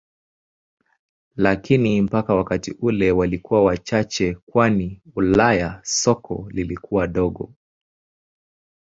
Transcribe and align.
Lakini 1.35 2.01
mpaka 2.01 2.35
wakati 2.35 2.71
ule 2.71 3.11
walikuwa 3.11 3.63
wachache 3.63 4.35
kwani 4.45 5.01
Ulaya 5.15 5.79
soko 5.83 6.49
lilikuwa 6.51 7.07
dogo. 7.07 7.53